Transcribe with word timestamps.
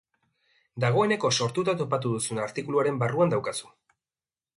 Dagoeneko 0.85 1.29
sortuta 1.35 1.75
topatu 1.81 2.13
duzun 2.13 2.41
artikuluaren 2.45 2.97
barruan 3.05 3.35
daukazu. 3.35 3.71